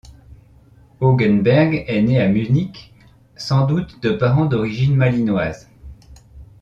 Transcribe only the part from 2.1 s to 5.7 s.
à Munich, sans doute de parents d'origine malinoise.